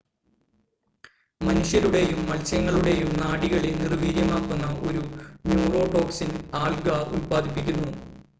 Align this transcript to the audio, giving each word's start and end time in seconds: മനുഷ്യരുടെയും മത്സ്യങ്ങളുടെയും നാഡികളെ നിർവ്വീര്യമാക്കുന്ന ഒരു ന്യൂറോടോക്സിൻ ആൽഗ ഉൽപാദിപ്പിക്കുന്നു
മനുഷ്യരുടെയും 1.41 2.19
മത്സ്യങ്ങളുടെയും 2.27 3.11
നാഡികളെ 3.19 3.71
നിർവ്വീര്യമാക്കുന്ന 3.75 4.65
ഒരു 4.87 5.03
ന്യൂറോടോക്സിൻ 5.47 6.31
ആൽഗ 6.55 6.87
ഉൽപാദിപ്പിക്കുന്നു 7.13 7.89